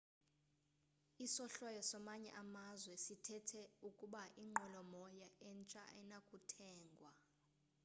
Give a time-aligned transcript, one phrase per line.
[1.25, 7.11] isohlwayo samanye amazwe sithethe ukuba inqwelo moya entsha ayinakuthengwa